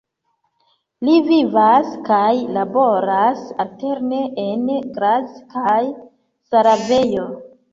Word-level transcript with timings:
Li 1.09 1.17
vivas 1.27 1.91
kaj 2.07 2.31
laboras 2.57 3.43
alterne 3.67 4.23
en 4.47 4.67
Graz 4.97 5.29
kaj 5.57 5.79
Sarajevo. 6.53 7.29